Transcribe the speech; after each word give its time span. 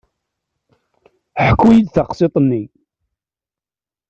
Ḥku-iyi-d 1.47 1.89
taqsiṭ-nni. 1.95 2.63